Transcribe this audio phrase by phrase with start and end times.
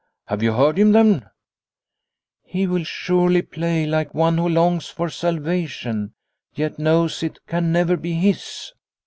[0.29, 1.27] "Have you heard him then?""
[2.41, 6.15] He will surely play like one who longs for salvation,
[6.55, 8.71] yet knows it can never be his."